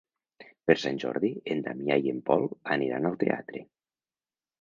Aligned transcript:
Per 0.69 0.75
Sant 0.83 0.95
Jordi 1.03 1.29
en 1.55 1.61
Damià 1.67 1.97
i 2.05 2.11
en 2.13 2.23
Pol 2.31 2.47
aniran 2.77 3.07
al 3.11 3.19
teatre. 3.25 3.63